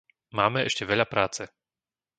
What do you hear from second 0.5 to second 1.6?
ešte veľa práce.